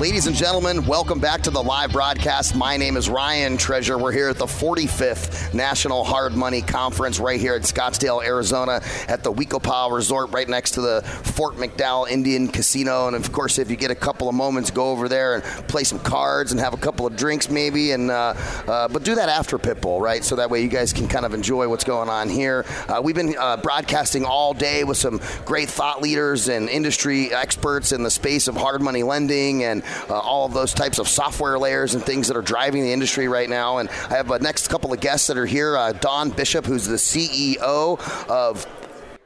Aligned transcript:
Ladies 0.00 0.26
and 0.26 0.34
gentlemen, 0.34 0.84
welcome 0.86 1.20
back 1.20 1.42
to 1.42 1.50
the 1.52 1.62
live 1.62 1.92
broadcast. 1.92 2.56
My 2.56 2.76
name 2.76 2.96
is 2.96 3.08
Ryan 3.08 3.56
Treasure. 3.56 3.96
We're 3.96 4.10
here 4.10 4.28
at 4.28 4.38
the 4.38 4.44
45th 4.44 5.54
National 5.54 6.02
Hard 6.02 6.34
Money 6.34 6.62
Conference 6.62 7.20
right 7.20 7.38
here 7.38 7.54
at 7.54 7.62
Scottsdale, 7.62 8.22
Arizona, 8.22 8.82
at 9.06 9.22
the 9.22 9.30
We-Ko-Pa 9.30 9.86
Resort, 9.86 10.32
right 10.32 10.48
next 10.48 10.72
to 10.72 10.80
the 10.80 11.02
Fort 11.02 11.54
McDowell 11.54 12.10
Indian 12.10 12.48
Casino. 12.48 13.06
And 13.06 13.14
of 13.14 13.30
course, 13.30 13.56
if 13.58 13.70
you 13.70 13.76
get 13.76 13.92
a 13.92 13.94
couple 13.94 14.28
of 14.28 14.34
moments, 14.34 14.72
go 14.72 14.90
over 14.90 15.08
there 15.08 15.36
and 15.36 15.44
play 15.68 15.84
some 15.84 16.00
cards 16.00 16.50
and 16.50 16.60
have 16.60 16.74
a 16.74 16.78
couple 16.78 17.06
of 17.06 17.14
drinks, 17.14 17.48
maybe. 17.48 17.92
And 17.92 18.10
uh, 18.10 18.34
uh, 18.66 18.88
but 18.88 19.04
do 19.04 19.14
that 19.14 19.28
after 19.28 19.58
Pitbull, 19.58 20.00
right? 20.00 20.24
So 20.24 20.34
that 20.36 20.50
way 20.50 20.60
you 20.60 20.68
guys 20.68 20.92
can 20.92 21.06
kind 21.06 21.24
of 21.24 21.34
enjoy 21.34 21.68
what's 21.68 21.84
going 21.84 22.08
on 22.08 22.28
here. 22.28 22.64
Uh, 22.88 23.00
we've 23.02 23.14
been 23.14 23.36
uh, 23.38 23.58
broadcasting 23.58 24.24
all 24.24 24.54
day 24.54 24.82
with 24.82 24.96
some 24.96 25.20
great 25.44 25.68
thought 25.68 26.02
leaders 26.02 26.48
and 26.48 26.68
industry 26.68 27.32
experts 27.32 27.92
in 27.92 28.02
the 28.02 28.10
space 28.10 28.48
of 28.48 28.56
hard 28.56 28.82
money 28.82 29.04
lending 29.04 29.62
and 29.62 29.83
uh, 30.08 30.18
all 30.18 30.46
of 30.46 30.54
those 30.54 30.72
types 30.72 30.98
of 30.98 31.08
software 31.08 31.58
layers 31.58 31.94
and 31.94 32.04
things 32.04 32.28
that 32.28 32.36
are 32.36 32.42
driving 32.42 32.82
the 32.82 32.92
industry 32.92 33.28
right 33.28 33.48
now. 33.48 33.78
And 33.78 33.88
I 33.88 34.16
have 34.16 34.30
a 34.30 34.38
next 34.38 34.68
couple 34.68 34.92
of 34.92 35.00
guests 35.00 35.26
that 35.28 35.38
are 35.38 35.46
here. 35.46 35.76
Uh, 35.76 35.92
Don 35.92 36.30
Bishop, 36.30 36.66
who's 36.66 36.86
the 36.86 36.96
CEO 36.96 37.98
of 38.28 38.66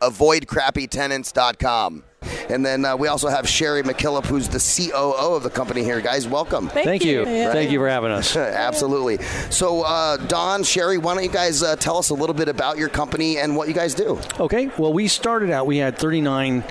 AvoidCrappyTenants.com. 0.01 2.05
And 2.51 2.65
then 2.65 2.85
uh, 2.85 2.97
we 2.97 3.09
also 3.09 3.29
have 3.29 3.49
Sherry 3.49 3.83
McKillop, 3.83 4.27
who's 4.27 4.49
the 4.49 4.59
COO 4.59 5.37
of 5.37 5.43
the 5.43 5.51
company 5.51 5.85
here. 5.85 6.01
Guys, 6.01 6.27
welcome. 6.27 6.69
Thank 6.69 7.05
you. 7.05 7.25
Thank 7.25 7.71
you 7.71 7.79
for 7.79 7.89
having 7.89 8.11
us. 8.11 8.37
Absolutely. 8.37 9.19
So, 9.51 9.83
uh, 9.83 10.17
Don, 10.17 10.65
Sherry, 10.65 10.99
why 10.99 11.15
don't 11.15 11.23
you 11.23 11.31
guys 11.31 11.63
uh, 11.63 11.77
tell 11.77 11.97
us 11.97 12.11
a 12.11 12.15
little 12.15 12.35
bit 12.35 12.49
about 12.49 12.77
your 12.77 12.89
company 12.89 13.39
and 13.39 13.57
what 13.57 13.69
you 13.69 13.75
guys 13.75 13.95
do? 13.95 14.19
Okay. 14.41 14.71
Well, 14.79 14.93
we 14.93 15.09
started 15.09 15.51
out, 15.51 15.67
we 15.67 15.79
had 15.79 15.97
39 15.97 16.65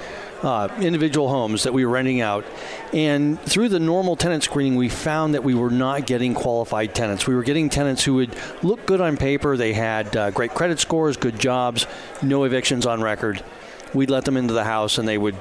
uh, 0.43 0.69
individual 0.79 1.29
homes 1.29 1.63
that 1.63 1.73
we 1.73 1.85
were 1.85 1.91
renting 1.91 2.21
out. 2.21 2.45
And 2.93 3.39
through 3.41 3.69
the 3.69 3.79
normal 3.79 4.15
tenant 4.15 4.43
screening, 4.43 4.75
we 4.75 4.89
found 4.89 5.33
that 5.33 5.43
we 5.43 5.53
were 5.53 5.71
not 5.71 6.05
getting 6.05 6.33
qualified 6.33 6.93
tenants. 6.93 7.27
We 7.27 7.35
were 7.35 7.43
getting 7.43 7.69
tenants 7.69 8.03
who 8.03 8.15
would 8.15 8.35
look 8.63 8.85
good 8.85 9.01
on 9.01 9.17
paper. 9.17 9.57
They 9.57 9.73
had 9.73 10.15
uh, 10.15 10.31
great 10.31 10.53
credit 10.53 10.79
scores, 10.79 11.17
good 11.17 11.39
jobs, 11.39 11.87
no 12.21 12.43
evictions 12.43 12.85
on 12.85 13.01
record. 13.01 13.43
We'd 13.93 14.09
let 14.09 14.25
them 14.25 14.37
into 14.37 14.53
the 14.53 14.63
house 14.63 14.97
and 14.97 15.07
they 15.07 15.17
would 15.17 15.35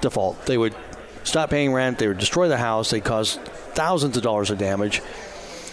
default. 0.00 0.46
They 0.46 0.58
would 0.58 0.74
stop 1.24 1.50
paying 1.50 1.72
rent. 1.72 1.98
They 1.98 2.08
would 2.08 2.18
destroy 2.18 2.48
the 2.48 2.58
house. 2.58 2.90
They 2.90 3.00
cause 3.00 3.36
thousands 3.74 4.16
of 4.16 4.22
dollars 4.22 4.50
of 4.50 4.58
damage. 4.58 5.02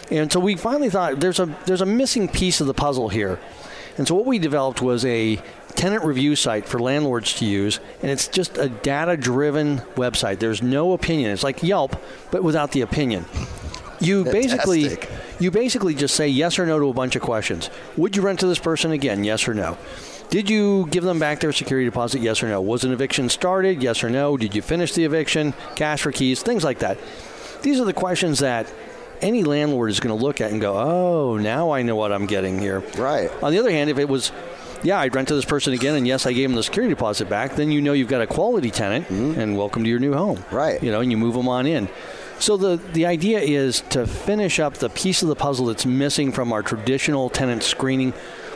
And 0.10 0.32
so 0.32 0.40
we 0.40 0.56
finally 0.56 0.90
thought 0.90 1.20
there's 1.20 1.40
a 1.40 1.46
there's 1.66 1.82
a 1.82 1.86
missing 1.86 2.28
piece 2.28 2.60
of 2.60 2.68
the 2.68 2.74
puzzle 2.74 3.10
here. 3.10 3.40
And 3.98 4.08
so 4.08 4.16
what 4.16 4.26
we 4.26 4.40
developed 4.40 4.82
was 4.82 5.06
a 5.06 5.42
tenant 5.82 6.04
review 6.04 6.36
site 6.36 6.68
for 6.68 6.78
landlords 6.78 7.34
to 7.34 7.46
use, 7.46 7.80
and 8.04 8.12
it's 8.12 8.28
just 8.28 8.56
a 8.60 8.70
data-driven 8.70 9.80
website. 9.96 10.38
There's 10.38 10.62
no 10.62 10.94
opinion. 10.94 11.32
It's 11.32 11.42
like 11.42 11.64
Yelp, 11.64 11.96
but 12.30 12.44
without 12.44 12.72
the 12.72 12.82
opinion. 12.82 13.26
You 14.00 14.24
basically 14.24 14.98
you 15.40 15.50
basically 15.50 15.96
just 15.96 16.16
say 16.16 16.28
yes 16.28 16.60
or 16.60 16.68
no 16.68 16.80
to 16.80 16.90
a 16.90 16.94
bunch 16.94 17.16
of 17.16 17.24
questions. 17.24 17.72
Would 17.98 18.16
you 18.16 18.22
rent 18.22 18.40
to 18.42 18.48
this 18.48 18.60
person 18.60 18.92
again? 18.92 19.24
Yes 19.24 19.48
or 19.48 19.56
no. 19.56 19.78
Did 20.30 20.52
you 20.52 20.88
give 20.92 21.04
them 21.04 21.18
back 21.18 21.40
their 21.40 21.52
security 21.52 21.86
deposit? 21.86 22.22
Yes 22.22 22.44
or 22.44 22.48
no. 22.48 22.62
Was 22.62 22.84
an 22.84 22.92
eviction 22.92 23.28
started? 23.28 23.82
Yes 23.82 24.04
or 24.04 24.10
no. 24.12 24.38
Did 24.38 24.56
you 24.56 24.62
finish 24.62 24.94
the 24.94 25.04
eviction? 25.04 25.54
Cash 25.76 26.04
for 26.04 26.12
keys? 26.12 26.44
Things 26.44 26.64
like 26.64 26.80
that. 26.80 27.00
These 27.64 27.80
are 27.80 27.86
the 27.86 27.94
questions 27.94 28.40
that 28.40 28.72
any 29.20 29.44
landlord 29.44 29.90
is 29.90 30.00
going 30.00 30.16
to 30.16 30.24
look 30.24 30.42
at 30.42 30.52
and 30.52 30.62
go, 30.62 30.78
"Oh, 30.78 31.38
now 31.38 31.72
I 31.72 31.82
know 31.82 31.96
what 31.96 32.12
I'm 32.12 32.28
getting 32.28 32.60
here." 32.60 32.80
Right. 32.98 33.32
On 33.44 33.52
the 33.52 33.60
other 33.60 33.72
hand, 33.72 33.90
if 33.90 33.98
it 34.00 34.10
was, 34.10 34.32
yeah, 34.84 35.00
I'd 35.00 35.16
rent 35.16 35.28
to 35.30 35.36
this 35.36 35.46
person 35.46 35.74
again, 35.74 35.96
and 35.96 36.08
yes, 36.08 36.26
I 36.26 36.34
gave 36.34 36.50
them 36.50 36.56
the 36.56 36.64
security 36.64 36.94
deposit 36.94 37.30
back, 37.30 37.56
then 37.56 37.72
you 37.72 37.82
know 37.82 37.94
you've 37.94 38.08
got 38.08 38.22
a 38.22 38.28
quality 38.28 38.72
tenant, 38.72 39.10
and 39.10 39.58
welcome 39.58 39.84
to 39.84 39.90
your 39.90 40.00
new 40.00 40.14
home. 40.14 40.38
Mm-hmm. 40.38 40.56
Right. 40.56 40.84
You 40.84 40.92
know, 40.92 41.02
and 41.02 41.12
you 41.12 41.18
move 41.18 41.36
them 41.36 41.48
on 41.48 41.66
in. 41.68 41.90
So 42.40 42.58
the 42.58 42.78
the 42.78 43.06
idea 43.06 43.40
is 43.40 43.82
to 43.92 44.08
finish 44.08 44.60
up 44.60 44.76
the 44.76 44.90
piece 44.90 45.22
of 45.22 45.28
the 45.28 45.36
puzzle 45.36 45.68
that's 45.68 45.86
missing 45.86 46.32
from 46.32 46.52
our 46.52 46.64
traditional 46.64 47.30
tenant 47.30 47.62
screening 47.62 48.14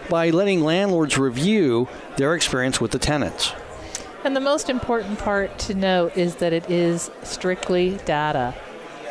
by 0.10 0.32
letting 0.32 0.62
landlords 0.64 1.18
review 1.18 1.88
their 2.18 2.34
experience 2.34 2.82
with 2.82 2.92
the 2.92 3.00
tenants. 3.00 3.54
And 4.24 4.36
the 4.36 4.42
most 4.42 4.72
important 4.72 5.20
part 5.20 5.60
to 5.60 5.76
note 5.76 6.18
is 6.18 6.38
that 6.38 6.52
it 6.52 6.68
is 6.70 7.12
strictly 7.22 8.00
data. 8.06 8.56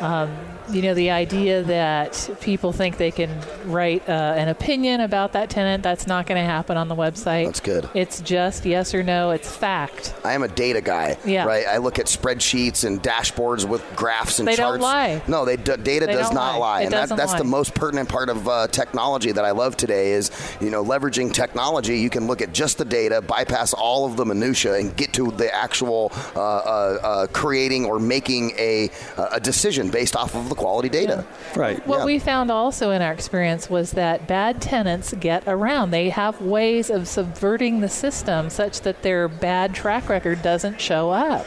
Um, 0.01 0.35
you 0.71 0.81
know, 0.81 0.95
the 0.95 1.11
idea 1.11 1.61
that 1.61 2.27
people 2.41 2.73
think 2.73 2.97
they 2.97 3.11
can 3.11 3.29
write 3.65 4.09
uh, 4.09 4.11
an 4.35 4.47
opinion 4.47 4.99
about 5.01 5.33
that 5.33 5.51
tenant, 5.51 5.83
that's 5.83 6.07
not 6.07 6.25
going 6.25 6.41
to 6.41 6.45
happen 6.45 6.75
on 6.75 6.87
the 6.87 6.95
website. 6.95 7.45
That's 7.45 7.59
good. 7.59 7.87
It's 7.93 8.19
just 8.19 8.65
yes 8.65 8.95
or 8.95 9.03
no, 9.03 9.29
it's 9.29 9.55
fact. 9.55 10.15
I 10.23 10.33
am 10.33 10.41
a 10.41 10.47
data 10.47 10.81
guy. 10.81 11.17
Yeah. 11.23 11.45
Right. 11.45 11.67
I 11.67 11.77
look 11.77 11.99
at 11.99 12.07
spreadsheets 12.07 12.83
and 12.83 13.01
dashboards 13.01 13.63
with 13.69 13.83
graphs 13.95 14.39
and 14.39 14.47
They 14.47 14.55
don't 14.55 14.79
charts. 14.79 14.81
lie. 14.81 15.21
No, 15.27 15.45
they 15.45 15.55
d- 15.55 15.77
data 15.77 16.07
They 16.07 16.13
does 16.13 16.29
don't 16.29 16.35
lie. 16.35 16.57
lie, 16.57 16.81
It 16.81 16.85
and 16.85 16.93
that, 16.93 17.09
that's 17.15 17.35
the 17.35 17.43
most 17.43 17.75
pertinent 17.75 18.09
part 18.09 18.29
of 18.29 18.47
uh, 18.47 18.67
technology 18.67 19.31
that 19.31 19.45
I 19.45 19.51
love 19.51 19.77
today. 19.77 20.13
Is 20.13 20.31
you 20.59 20.71
know 20.71 20.83
leveraging 20.83 21.31
technology. 21.31 21.99
You 21.99 22.09
can 22.09 22.25
look 22.25 22.41
at 22.41 22.53
just 22.53 22.79
the 22.79 22.85
data, 22.85 23.21
bypass 23.21 23.73
all 23.75 24.07
of 24.07 24.17
the 24.17 24.25
minutia, 24.25 24.73
and 24.75 24.95
get 24.97 25.13
to 25.13 25.29
the 25.29 25.53
actual 25.53 26.11
uh, 26.35 26.39
uh, 26.39 26.99
uh, 27.03 27.27
creating 27.27 27.85
or 27.85 27.99
making 27.99 28.51
a 28.57 28.89
a 29.31 29.39
decision 29.39 29.84
based 29.89 30.15
off 30.15 30.35
of 30.35 30.49
the 30.49 30.55
quality 30.55 30.89
data. 30.89 31.25
Right. 31.55 31.85
What 31.87 31.99
Yeah. 31.99 32.05
we 32.05 32.19
found 32.19 32.51
also 32.51 32.91
in 32.91 33.01
our 33.01 33.11
experience 33.13 33.69
was 33.69 33.91
that 33.91 34.27
bad 34.27 34.61
tenants 34.61 35.13
get 35.19 35.43
around. 35.47 35.91
They 35.91 36.09
have 36.09 36.41
ways 36.41 36.89
of 36.89 37.07
subverting 37.07 37.81
the 37.81 37.89
system 37.89 38.49
such 38.49 38.81
that 38.81 39.01
their 39.03 39.27
bad 39.27 39.73
track 39.73 40.09
record 40.09 40.41
doesn't 40.41 40.79
show 40.81 41.11
up. 41.11 41.45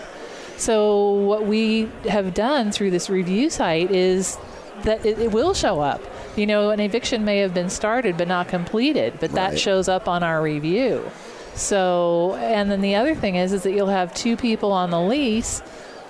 So, 0.57 1.05
what 1.13 1.47
we 1.47 1.89
have 2.09 2.35
done 2.35 2.73
through 2.73 2.91
this 2.91 3.09
review 3.09 3.49
site 3.49 3.91
is 3.93 4.37
that 4.83 5.07
it, 5.07 5.19
it 5.19 5.33
will 5.33 5.55
show 5.55 5.81
up. 5.81 6.01
You 6.37 6.47
know, 6.47 6.71
an 6.71 6.81
eviction 6.81 7.25
may 7.25 7.39
have 7.39 7.55
been 7.55 7.71
started 7.71 8.17
but 8.17 8.27
not 8.29 8.49
completed, 8.49 9.15
but 9.21 9.31
Right. 9.33 9.51
that 9.53 9.59
shows 9.61 9.89
up 9.89 10.09
on 10.09 10.23
our 10.23 10.43
review. 10.43 11.11
So, 11.55 12.35
and 12.41 12.71
then 12.71 12.81
the 12.81 12.95
other 12.95 13.15
thing 13.15 13.35
is, 13.37 13.53
is 13.53 13.63
that 13.65 13.73
you'll 13.73 13.87
have 13.89 14.15
two 14.15 14.37
people 14.37 14.73
on 14.73 14.91
the 14.91 15.01
lease 15.01 15.63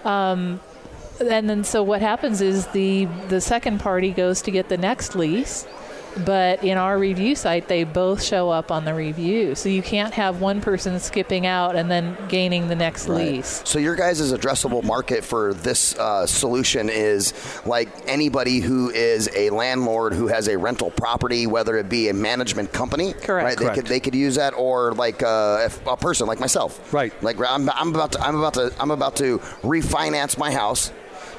um, 0.04 0.60
and 1.20 1.48
then 1.48 1.64
so 1.64 1.82
what 1.82 2.00
happens 2.00 2.40
is 2.40 2.66
the 2.68 3.06
the 3.28 3.40
second 3.40 3.80
party 3.80 4.10
goes 4.10 4.42
to 4.42 4.50
get 4.50 4.68
the 4.68 4.78
next 4.78 5.14
lease 5.14 5.66
but 6.24 6.64
in 6.64 6.76
our 6.76 6.98
review 6.98 7.36
site 7.36 7.68
they 7.68 7.84
both 7.84 8.20
show 8.22 8.50
up 8.50 8.72
on 8.72 8.84
the 8.84 8.92
review 8.94 9.54
so 9.54 9.68
you 9.68 9.82
can't 9.82 10.14
have 10.14 10.40
one 10.40 10.60
person 10.60 10.98
skipping 10.98 11.46
out 11.46 11.76
and 11.76 11.88
then 11.90 12.16
gaining 12.28 12.66
the 12.66 12.74
next 12.74 13.08
lease 13.08 13.62
So 13.64 13.78
your 13.78 13.94
guys' 13.94 14.32
addressable 14.32 14.82
market 14.82 15.22
for 15.24 15.54
this 15.54 15.96
uh, 15.96 16.26
solution 16.26 16.88
is 16.88 17.34
like 17.64 17.88
anybody 18.08 18.58
who 18.58 18.90
is 18.90 19.28
a 19.36 19.50
landlord 19.50 20.12
who 20.12 20.26
has 20.26 20.48
a 20.48 20.58
rental 20.58 20.90
property, 20.90 21.46
whether 21.46 21.76
it 21.76 21.88
be 21.88 22.08
a 22.08 22.14
management 22.14 22.72
company, 22.72 23.12
Correct. 23.12 23.60
Right? 23.60 23.68
They 23.68 23.74
could 23.74 23.86
they 23.86 24.00
could 24.00 24.14
use 24.14 24.36
that, 24.36 24.54
or 24.54 24.92
like 24.94 25.22
uh, 25.22 25.66
if 25.66 25.86
a 25.86 25.96
person 25.96 26.26
like 26.26 26.40
myself, 26.40 26.92
Right. 26.92 27.12
Like 27.22 27.38
I'm, 27.38 27.68
I'm 27.70 27.94
about 27.94 28.12
to 28.12 28.20
I'm 28.20 28.34
about 28.36 28.54
to 28.54 28.72
I'm 28.80 28.90
about 28.90 29.16
to 29.16 29.38
refinance 29.62 30.36
my 30.38 30.50
house. 30.50 30.90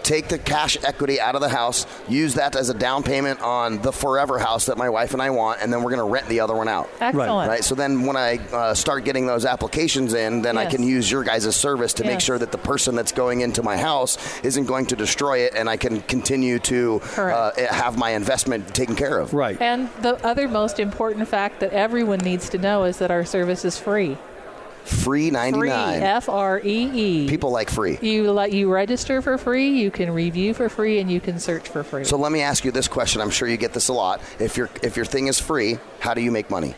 Take 0.03 0.27
the 0.27 0.37
cash 0.37 0.77
equity 0.83 1.19
out 1.19 1.35
of 1.35 1.41
the 1.41 1.49
house, 1.49 1.85
use 2.07 2.35
that 2.35 2.55
as 2.55 2.69
a 2.69 2.73
down 2.73 3.03
payment 3.03 3.41
on 3.41 3.81
the 3.81 3.91
forever 3.91 4.39
house 4.39 4.65
that 4.67 4.77
my 4.77 4.89
wife 4.89 5.13
and 5.13 5.21
I 5.21 5.29
want, 5.29 5.61
and 5.61 5.71
then 5.71 5.83
we're 5.83 5.91
going 5.91 6.05
to 6.05 6.11
rent 6.11 6.27
the 6.27 6.39
other 6.39 6.55
one 6.55 6.67
out. 6.67 6.89
excellent 6.99 7.49
Right. 7.49 7.63
So 7.63 7.75
then, 7.75 8.05
when 8.05 8.17
I 8.17 8.37
uh, 8.51 8.73
start 8.73 9.05
getting 9.05 9.27
those 9.27 9.45
applications 9.45 10.13
in, 10.13 10.41
then 10.41 10.57
I 10.57 10.65
can 10.65 10.83
use 10.83 11.09
your 11.09 11.23
guys' 11.23 11.55
service 11.55 11.93
to 11.95 12.03
make 12.03 12.21
sure 12.21 12.37
that 12.37 12.51
the 12.51 12.57
person 12.57 12.95
that's 12.95 13.11
going 13.11 13.41
into 13.41 13.63
my 13.63 13.77
house 13.77 14.17
isn't 14.43 14.65
going 14.65 14.85
to 14.87 14.95
destroy 14.95 15.39
it, 15.39 15.53
and 15.55 15.69
I 15.69 15.77
can 15.77 16.01
continue 16.01 16.59
to 16.59 17.01
uh, 17.17 17.51
have 17.69 17.97
my 17.97 18.11
investment 18.11 18.73
taken 18.73 18.95
care 18.95 19.19
of. 19.19 19.33
Right. 19.33 19.59
and 19.61 19.89
the 20.01 20.15
other 20.25 20.47
most 20.47 20.79
important 20.79 21.27
fact 21.27 21.59
that 21.59 21.71
everyone 21.73 22.19
needs 22.19 22.49
to 22.49 22.57
know 22.57 22.83
is 22.83 22.97
that 22.99 23.11
our 23.11 23.25
service 23.25 23.65
is 23.65 23.77
free 23.77 24.17
Free 24.83 25.29
99. 25.31 26.01
F 26.01 26.29
R 26.29 26.59
E 26.63 26.89
E. 26.93 27.27
People 27.27 27.51
like 27.51 27.69
free. 27.69 27.97
you 28.01 28.31
let 28.31 28.51
you 28.51 28.71
register 28.71 29.21
for 29.21 29.37
free 29.37 29.69
you 29.69 29.91
can 29.91 30.11
review 30.11 30.53
for 30.53 30.69
free 30.69 30.99
and 30.99 31.11
you 31.11 31.19
can 31.19 31.39
search 31.39 31.67
for 31.67 31.83
free 31.83 32.03
So 32.03 32.17
let 32.17 32.31
me 32.31 32.41
ask 32.41 32.65
you 32.65 32.71
this 32.71 32.87
question. 32.87 33.21
I'm 33.21 33.29
sure 33.29 33.47
you 33.47 33.57
get 33.57 33.73
this 33.73 33.87
a 33.89 33.93
lot. 33.93 34.21
If 34.39 34.57
your 34.57 34.69
if 34.81 34.95
your 34.95 35.05
thing 35.05 35.27
is 35.27 35.39
free, 35.39 35.77
how 35.99 36.13
do 36.13 36.21
you 36.21 36.31
make 36.31 36.49
money? 36.49 36.75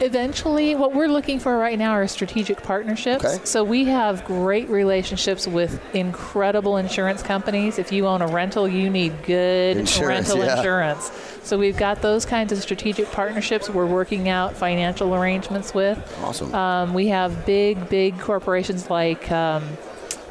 Eventually, 0.00 0.74
what 0.76 0.94
we're 0.94 1.08
looking 1.08 1.40
for 1.40 1.58
right 1.58 1.78
now 1.78 1.90
are 1.92 2.06
strategic 2.06 2.62
partnerships. 2.62 3.24
Okay. 3.24 3.44
So 3.44 3.64
we 3.64 3.84
have 3.86 4.24
great 4.24 4.68
relationships 4.68 5.46
with 5.48 5.80
incredible 5.94 6.76
insurance 6.76 7.22
companies. 7.22 7.78
If 7.78 7.90
you 7.90 8.06
own 8.06 8.22
a 8.22 8.28
rental, 8.28 8.68
you 8.68 8.90
need 8.90 9.24
good 9.24 9.76
Insurance, 9.76 10.28
rental 10.28 10.46
yeah. 10.46 10.56
insurance. 10.56 11.10
So 11.42 11.58
we've 11.58 11.76
got 11.76 12.00
those 12.02 12.24
kinds 12.24 12.52
of 12.52 12.60
strategic 12.60 13.10
partnerships 13.10 13.68
we're 13.68 13.86
working 13.86 14.28
out 14.28 14.54
financial 14.54 15.14
arrangements 15.14 15.74
with. 15.74 15.98
Awesome. 16.22 16.54
Um, 16.54 16.94
we 16.94 17.08
have 17.08 17.44
big, 17.44 17.88
big 17.88 18.18
corporations 18.20 18.90
like 18.90 19.30
um, 19.32 19.64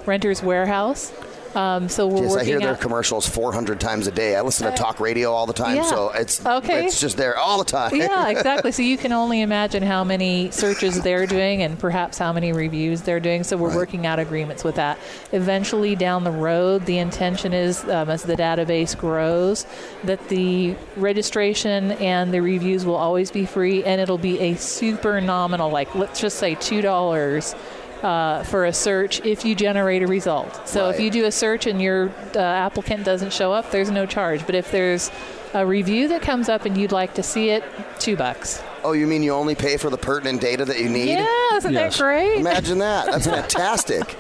Renters 0.06 0.42
Warehouse. 0.42 1.12
Um, 1.56 1.90
so 1.90 2.08
we're 2.08 2.24
Yes, 2.24 2.36
I 2.36 2.44
hear 2.44 2.60
their 2.60 2.72
out- 2.72 2.82
commercials 2.82 3.28
400 3.28 3.80
times 3.80 4.08
a 4.08 4.12
day. 4.12 4.36
I 4.36 4.42
listen 4.42 4.70
to 4.70 4.78
talk 4.78 5.00
radio 5.00 5.32
all 5.32 5.46
the 5.46 5.54
time, 5.54 5.78
yeah. 5.78 5.84
so 5.90 6.10
it's 6.14 6.46
Okay. 6.46 6.86
it's 6.86 7.00
just 7.00 7.18
there 7.18 7.38
all 7.38 7.58
the 7.58 7.64
time. 7.66 7.96
yeah, 7.96 8.28
exactly. 8.30 8.72
So 8.72 8.82
you 8.82 8.98
can 8.98 9.12
only 9.12 9.42
imagine 9.42 9.84
how 9.84 10.04
many 10.04 10.52
searches 10.52 11.02
they're 11.02 11.26
doing 11.26 11.62
and 11.64 11.78
perhaps 11.80 12.18
how 12.18 12.34
many 12.34 12.52
reviews 12.54 13.02
they're 13.02 13.20
doing. 13.20 13.44
So 13.44 13.58
we're 13.58 13.70
Right. 13.70 13.78
working 13.78 14.06
out 14.06 14.20
agreements 14.20 14.64
with 14.64 14.76
that. 14.76 14.98
Eventually, 15.32 15.96
down 15.96 16.24
the 16.24 16.32
road, 16.32 16.86
the 16.86 16.98
intention 16.98 17.54
is 17.54 17.84
um, 17.86 18.10
as 18.10 18.24
the 18.24 18.36
database 18.36 18.98
grows, 18.98 19.66
that 20.04 20.28
the 20.30 20.76
registration 20.96 21.92
and 21.94 22.34
the 22.34 22.42
reviews 22.42 22.86
will 22.86 22.96
always 22.96 23.32
be 23.32 23.46
free, 23.46 23.84
and 23.84 24.00
it'll 24.00 24.18
be 24.18 24.40
a 24.40 24.56
super 24.56 25.20
nominal, 25.22 25.70
like 25.70 25.94
let's 25.96 26.20
just 26.20 26.38
say 26.38 26.56
two 26.56 26.82
dollars. 26.82 27.56
Uh, 28.04 28.44
for 28.44 28.66
a 28.66 28.74
search, 28.74 29.26
if 29.26 29.44
you 29.44 29.56
generate 29.56 30.04
a 30.04 30.08
result. 30.08 30.68
So 30.70 30.90
if 30.90 31.00
you 31.00 31.10
do 31.10 31.26
a 31.26 31.32
search 31.32 31.66
and 31.66 31.82
your 31.82 32.10
uh, 32.36 32.40
applicant 32.40 33.04
doesn't 33.04 33.34
show 33.34 33.52
up, 33.52 33.72
there's 33.72 33.90
no 33.90 34.06
charge. 34.06 34.46
But 34.46 34.54
if 34.54 34.70
there's 34.72 35.10
a 35.56 35.66
review 35.66 36.08
that 36.10 36.22
comes 36.22 36.48
up 36.48 36.66
and 36.66 36.78
you'd 36.78 36.92
like 36.92 37.16
to 37.16 37.24
see 37.24 37.50
it, 37.50 37.64
two 37.98 38.16
bucks. 38.16 38.62
Oh, 38.84 38.92
you 38.92 39.08
mean 39.08 39.24
you 39.24 39.34
only 39.34 39.56
pay 39.56 39.78
for 39.78 39.90
the 39.90 39.98
pertinent 39.98 40.42
data 40.42 40.64
that 40.66 40.80
you 40.80 40.90
need? 40.90 41.10
Yeah, 41.10 41.26
isn't 41.56 41.74
Yes. 41.74 41.98
that 41.98 42.04
great? 42.04 42.38
Imagine 42.40 42.78
that. 42.80 43.06
That's 43.08 43.28
fantastic. 43.28 44.16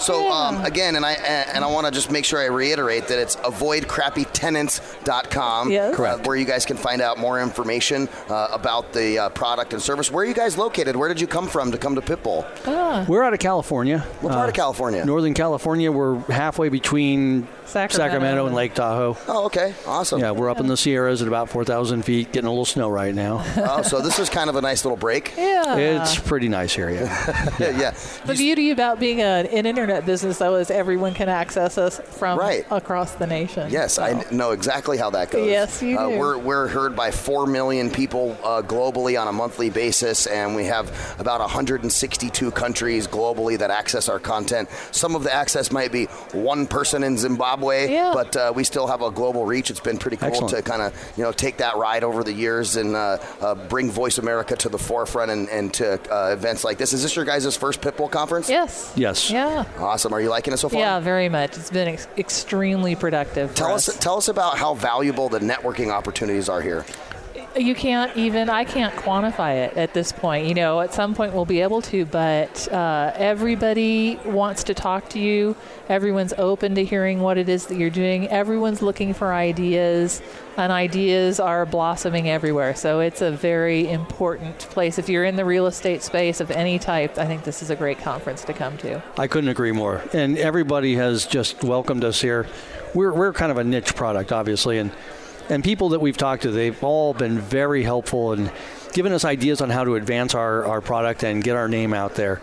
So 0.00 0.30
um, 0.30 0.64
again, 0.64 0.96
and 0.96 1.04
I 1.04 1.12
and 1.12 1.64
I 1.64 1.68
want 1.68 1.86
to 1.86 1.92
just 1.92 2.10
make 2.10 2.24
sure 2.24 2.40
I 2.40 2.46
reiterate 2.46 3.08
that 3.08 3.18
it's 3.18 3.36
avoidcrappytenants.com, 3.36 5.70
Yes. 5.70 5.98
uh, 5.98 6.18
where 6.24 6.36
you 6.36 6.44
guys 6.44 6.66
can 6.66 6.76
find 6.76 7.00
out 7.00 7.18
more 7.18 7.40
information 7.40 8.08
uh, 8.28 8.48
about 8.52 8.92
the 8.92 9.18
uh, 9.18 9.28
product 9.30 9.72
and 9.72 9.80
service. 9.82 10.10
Where 10.10 10.24
are 10.24 10.28
you 10.28 10.34
guys 10.34 10.58
located? 10.58 10.96
Where 10.96 11.08
did 11.08 11.20
you 11.20 11.26
come 11.26 11.46
from 11.48 11.70
to 11.72 11.78
come 11.78 11.94
to 11.94 12.00
Pitbull? 12.00 12.44
We're 13.08 13.22
out 13.22 13.32
of 13.32 13.38
California. 13.38 14.00
What 14.20 14.32
part 14.32 14.48
of 14.48 14.54
California? 14.54 15.04
Northern 15.04 15.34
California. 15.34 15.90
We're 15.92 16.18
halfway 16.22 16.68
between 16.68 17.46
Sacramento. 17.64 18.46
and 18.46 18.54
Lake 18.54 18.74
Tahoe. 18.74 19.16
Oh, 19.28 19.46
okay, 19.46 19.74
awesome. 19.86 20.20
Yeah, 20.20 20.32
we're 20.32 20.50
up 20.50 20.60
in 20.60 20.66
the 20.66 20.76
Sierras 20.76 21.22
at 21.22 21.28
about 21.28 21.48
4,000 21.48 22.02
feet, 22.02 22.32
getting 22.32 22.46
a 22.46 22.50
little 22.50 22.64
snow 22.66 22.88
right 22.90 23.14
now. 23.14 23.44
Oh, 23.56 23.82
so 23.82 24.00
this 24.00 24.18
is 24.18 24.28
kind 24.28 24.50
of 24.50 24.56
a 24.56 24.60
nice 24.60 24.84
little 24.84 24.96
break. 24.96 25.32
Yeah. 25.36 25.76
It's 25.76 26.18
pretty 26.18 26.48
nice 26.52 26.72
here, 26.74 26.90
yeah. 27.58 27.58
yeah. 27.58 27.94
the 28.26 28.34
beauty 28.34 28.70
about 28.70 29.00
being 29.00 29.20
a, 29.20 29.24
an 29.50 29.66
internet 29.66 30.06
business, 30.06 30.38
though, 30.38 30.54
is 30.56 30.70
everyone 30.70 31.14
can 31.14 31.28
access 31.28 31.76
us 31.78 31.98
from 31.98 32.38
Right. 32.38 32.64
across 32.70 33.12
the 33.16 33.26
nation. 33.26 33.70
Yes, 33.70 33.94
So- 33.94 34.04
I 34.04 34.24
know 34.30 34.52
exactly 34.52 34.96
how 34.98 35.10
that 35.10 35.30
goes. 35.30 35.48
Yes, 35.48 35.82
you 35.82 35.98
uh, 35.98 36.08
do. 36.08 36.18
We're, 36.18 36.38
we're 36.38 36.68
heard 36.68 36.94
by 36.94 37.10
4 37.10 37.46
million 37.46 37.90
people 37.90 38.36
uh, 38.44 38.62
globally 38.62 39.20
on 39.20 39.26
a 39.26 39.32
monthly 39.32 39.70
basis, 39.70 40.26
and 40.28 40.54
we 40.54 40.66
have 40.66 40.86
about 41.18 41.40
162 41.40 42.50
countries 42.52 43.06
globally 43.08 43.58
that 43.58 43.70
access 43.70 44.08
our 44.08 44.18
content. 44.20 44.68
Some 44.92 45.16
of 45.16 45.24
the 45.24 45.34
access 45.34 45.72
might 45.72 45.90
be 45.90 46.04
one 46.32 46.66
person 46.66 47.02
in 47.02 47.16
Zimbabwe, 47.18 47.90
Yeah. 47.92 48.12
but 48.14 48.36
uh, 48.36 48.52
we 48.54 48.64
still 48.64 48.86
have 48.86 49.02
a 49.02 49.10
global 49.10 49.44
reach. 49.46 49.70
It's 49.70 49.80
been 49.80 49.98
pretty 49.98 50.16
cool 50.18 50.28
Excellent. 50.28 50.54
to 50.56 50.62
kind 50.62 50.82
of 50.82 51.12
you 51.16 51.24
know 51.24 51.32
take 51.32 51.56
that 51.58 51.76
ride 51.76 52.04
over 52.04 52.22
the 52.22 52.32
years 52.32 52.76
and 52.76 52.94
uh, 52.94 53.18
uh, 53.40 53.54
bring 53.54 53.90
Voice 53.90 54.18
America 54.18 54.54
to 54.56 54.68
the 54.68 54.78
forefront 54.78 55.30
and, 55.30 55.48
and 55.48 55.72
to 55.74 55.98
uh, 56.12 56.36
events 56.42 56.64
like 56.64 56.76
this. 56.76 56.92
Is 56.92 57.02
this 57.02 57.14
your 57.14 57.24
guys' 57.24 57.56
first 57.56 57.80
Pitbull 57.80 58.10
conference? 58.10 58.48
Yes. 58.50 58.92
Yes. 58.96 59.30
Yeah. 59.30 59.64
Awesome. 59.78 60.12
Are 60.12 60.20
you 60.20 60.28
liking 60.28 60.52
it 60.52 60.56
so 60.56 60.68
far? 60.68 60.80
Yeah, 60.80 60.98
very 61.00 61.28
much. 61.28 61.56
It's 61.56 61.70
been 61.70 61.88
ex- 61.88 62.08
extremely 62.18 62.96
productive. 62.96 63.50
for 63.50 63.56
Tell 63.56 63.74
us, 63.74 63.96
tell 63.98 64.16
us 64.16 64.28
about 64.28 64.58
how 64.58 64.74
valuable 64.74 65.28
the 65.28 65.38
networking 65.38 65.90
opportunities 65.92 66.48
are 66.48 66.60
here. 66.60 66.84
You 67.56 67.74
can't 67.74 68.16
even 68.16 68.48
i 68.48 68.64
can't 68.64 68.94
quantify 68.94 69.66
it 69.66 69.76
at 69.76 69.94
this 69.94 70.12
point. 70.12 70.46
You 70.46 70.54
know 70.54 70.80
at 70.80 70.94
some 70.94 71.14
point 71.14 71.32
we'll 71.32 71.44
be 71.44 71.60
able 71.60 71.82
to 71.82 72.04
but 72.06 72.70
uh, 72.72 73.12
everybody 73.14 74.16
wants 74.24 74.64
to 74.64 74.74
talk 74.74 75.08
to 75.10 75.18
you. 75.18 75.56
Everyone's 75.88 76.32
open 76.38 76.74
to 76.76 76.84
hearing 76.84 77.20
what 77.20 77.38
it 77.38 77.48
is 77.48 77.66
that 77.66 77.76
you're 77.76 77.90
doing. 77.90 78.28
Everyone's 78.28 78.82
looking 78.82 79.14
for 79.14 79.32
ideas 79.32 80.22
and 80.56 80.72
ideas 80.72 81.40
are 81.40 81.64
blossoming 81.64 82.28
everywhere. 82.28 82.74
So 82.74 83.00
it's 83.00 83.22
a 83.22 83.30
very 83.30 83.88
important 83.90 84.58
place. 84.58 84.98
If 84.98 85.08
you're 85.08 85.24
in 85.24 85.36
the 85.36 85.44
real 85.44 85.66
estate 85.66 86.02
space 86.02 86.40
of 86.40 86.50
any 86.50 86.78
type 86.78 87.16
i 87.18 87.26
think 87.26 87.44
this 87.44 87.62
is 87.62 87.70
a 87.70 87.76
great 87.76 87.98
conference 87.98 88.44
to 88.44 88.52
come 88.52 88.76
to. 88.78 89.02
I 89.18 89.26
couldn't 89.26 89.50
agree 89.50 89.72
more. 89.72 90.02
And 90.12 90.38
everybody 90.38 90.96
has 90.96 91.26
just 91.26 91.62
welcomed 91.62 92.04
us 92.04 92.20
here. 92.20 92.46
We're, 92.94 93.12
we're 93.12 93.32
kind 93.32 93.50
of 93.50 93.58
a 93.58 93.64
niche 93.64 93.94
product, 93.94 94.32
obviously, 94.32 94.78
and 94.78 94.90
and 95.48 95.62
people 95.62 95.90
that 95.90 96.00
we've 96.00 96.16
talked 96.16 96.42
to, 96.42 96.50
they've 96.50 96.82
all 96.82 97.14
been 97.14 97.38
very 97.38 97.82
helpful 97.82 98.32
and 98.32 98.50
given 98.92 99.12
us 99.12 99.24
ideas 99.24 99.60
on 99.60 99.70
how 99.70 99.84
to 99.84 99.96
advance 99.96 100.34
our, 100.34 100.64
our 100.64 100.80
product 100.80 101.22
and 101.22 101.42
get 101.42 101.56
our 101.56 101.68
name 101.68 101.94
out 101.94 102.14
there. 102.14 102.40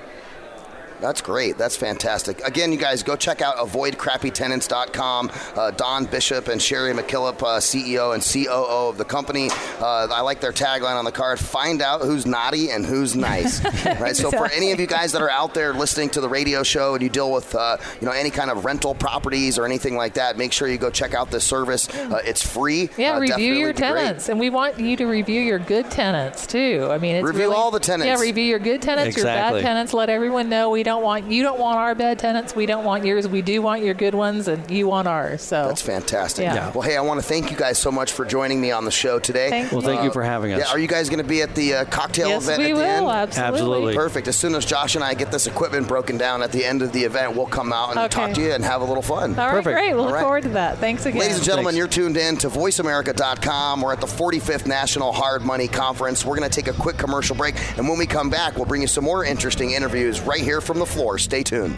That's 1.01 1.21
great. 1.21 1.57
That's 1.57 1.75
fantastic. 1.77 2.45
Again, 2.45 2.71
you 2.71 2.77
guys 2.77 3.03
go 3.03 3.15
check 3.15 3.41
out 3.41 3.55
avoidcrappytenants.com. 3.57 5.31
Uh, 5.55 5.71
Don 5.71 6.05
Bishop 6.05 6.47
and 6.47 6.61
Sherry 6.61 6.93
McKillop, 6.93 7.41
uh, 7.41 7.59
CEO 7.59 8.13
and 8.13 8.23
COO 8.23 8.89
of 8.89 8.97
the 8.97 9.05
company. 9.05 9.49
Uh, 9.79 10.07
I 10.11 10.21
like 10.21 10.41
their 10.41 10.51
tagline 10.51 10.95
on 10.97 11.05
the 11.05 11.11
card 11.11 11.39
find 11.39 11.81
out 11.81 12.01
who's 12.01 12.25
naughty 12.25 12.69
and 12.71 12.85
who's 12.85 13.15
nice. 13.15 13.63
right? 13.99 14.15
So, 14.15 14.31
for 14.31 14.51
any 14.51 14.71
of 14.71 14.79
you 14.79 14.87
guys 14.87 15.11
that 15.13 15.21
are 15.21 15.29
out 15.29 15.53
there 15.53 15.73
listening 15.73 16.09
to 16.11 16.21
the 16.21 16.29
radio 16.29 16.63
show 16.63 16.93
and 16.93 17.03
you 17.03 17.09
deal 17.09 17.31
with 17.31 17.53
uh, 17.55 17.77
you 18.01 18.05
know 18.07 18.13
any 18.13 18.29
kind 18.29 18.51
of 18.51 18.65
rental 18.65 18.93
properties 18.95 19.57
or 19.57 19.65
anything 19.65 19.95
like 19.95 20.15
that, 20.15 20.37
make 20.37 20.51
sure 20.51 20.67
you 20.67 20.77
go 20.77 20.89
check 20.89 21.13
out 21.13 21.31
this 21.31 21.43
service. 21.43 21.89
Uh, 21.89 22.21
it's 22.25 22.45
free. 22.45 22.89
Yeah, 22.97 23.15
Uh, 23.15 23.19
review 23.19 23.53
your 23.53 23.73
be 23.73 23.79
great. 23.79 23.93
tenants, 23.95 24.29
and 24.29 24.39
we 24.39 24.49
want 24.49 24.79
you 24.79 24.95
to 24.97 25.05
review 25.05 25.41
your 25.41 25.59
good 25.59 25.89
tenants 25.91 26.45
too. 26.47 26.87
I 26.89 26.97
mean, 26.97 27.15
it's 27.15 27.25
Review 27.25 27.43
really- 27.43 27.55
all 27.55 27.71
the 27.71 27.79
tenants. 27.79 28.05
Yeah, 28.07 28.19
review 28.25 28.43
your 28.43 28.59
good 28.59 28.81
tenants, 28.81 29.15
your 29.15 29.25
bad 29.25 29.61
tenants. 29.61 29.93
Let 29.93 30.09
everyone 30.09 30.49
know 30.49 30.69
we 30.69 30.83
don't 30.89 31.03
want 31.03 31.29
you 31.31 31.43
don't 31.43 31.59
want 31.59 31.77
our 31.77 31.95
bad 31.95 32.19
tenants. 32.19 32.55
We 32.55 32.65
don't 32.65 32.83
want 32.83 33.05
yours. 33.05 33.27
We 33.27 33.41
do 33.41 33.61
want 33.61 33.83
your 33.83 33.93
good 33.93 34.15
ones, 34.15 34.47
and 34.47 34.69
you 34.69 34.87
want 34.87 35.07
ours. 35.07 35.41
So 35.41 35.67
That's 35.67 35.81
fantastic. 35.81 36.43
Yeah. 36.43 36.55
Yeah. 36.55 36.71
Well, 36.71 36.81
hey, 36.81 36.97
I 36.97 37.01
want 37.01 37.19
to 37.21 37.25
thank 37.25 37.51
you 37.51 37.57
guys 37.57 37.77
so 37.77 37.91
much 37.91 38.11
for 38.11 38.25
joining 38.25 38.59
me 38.59 38.71
on 38.71 38.85
the 38.85 38.91
show 38.91 39.19
today. 39.19 39.49
Thank 39.49 39.71
Well, 39.71 39.81
thank 39.81 40.03
you 40.03 40.11
for 40.11 40.23
having 40.23 40.51
us. 40.53 40.59
Yeah, 40.59 40.71
are 40.73 40.79
you 40.79 40.87
guys 40.87 41.09
going 41.09 41.21
to 41.23 41.27
be 41.29 41.41
at 41.41 41.55
the 41.55 41.73
uh, 41.75 41.85
cocktail 41.85 42.29
yes, 42.29 42.43
event 42.45 42.59
we 42.59 42.65
at 42.65 42.75
the 42.75 42.81
will 42.81 43.11
end? 43.11 43.29
absolutely. 43.29 43.59
Absolutely. 43.59 43.95
Perfect. 43.95 44.27
As 44.27 44.35
soon 44.37 44.55
as 44.55 44.65
Josh 44.65 44.95
and 44.95 45.03
I 45.03 45.13
get 45.13 45.31
this 45.31 45.47
equipment 45.47 45.87
broken 45.87 46.17
down 46.17 46.41
at 46.41 46.51
the 46.51 46.65
end 46.65 46.81
of 46.81 46.91
the 46.91 47.03
event, 47.03 47.35
we'll 47.35 47.45
come 47.45 47.71
out 47.71 47.91
and 47.91 47.99
Okay. 47.99 48.07
talk 48.09 48.33
to 48.33 48.41
you 48.41 48.51
and 48.53 48.63
have 48.63 48.81
a 48.81 48.85
little 48.85 49.03
fun. 49.03 49.37
All 49.37 49.45
right, 49.47 49.51
Perfect. 49.63 49.75
great. 49.75 49.93
We'll 49.93 49.99
All 50.01 50.05
look 50.07 50.15
right. 50.15 50.21
forward 50.23 50.43
to 50.43 50.49
that. 50.49 50.77
Thanks 50.79 51.05
again. 51.05 51.19
Ladies 51.19 51.37
and 51.37 51.45
gentlemen, 51.45 51.75
Thanks. 51.75 51.77
you're 51.77 51.87
tuned 52.05 52.17
in 52.17 52.37
to 52.37 52.49
voiceamerica.com. 52.49 53.81
We're 53.81 53.93
at 53.93 54.01
the 54.01 54.07
45th 54.07 54.65
National 54.67 55.11
Hard 55.11 55.43
Money 55.43 55.67
Conference. 55.67 56.25
We're 56.25 56.35
going 56.37 56.49
to 56.49 56.55
take 56.61 56.67
a 56.73 56.77
quick 56.77 56.97
commercial 56.97 57.35
break, 57.35 57.55
and 57.77 57.87
when 57.87 57.97
we 57.97 58.05
come 58.05 58.29
back, 58.29 58.55
we'll 58.55 58.65
bring 58.65 58.81
you 58.81 58.87
some 58.87 59.03
more 59.03 59.23
interesting 59.23 59.71
interviews 59.71 60.21
right 60.21 60.41
here 60.41 60.61
the 60.79 60.85
floor. 60.85 61.17
Stay 61.17 61.43
tuned. 61.43 61.77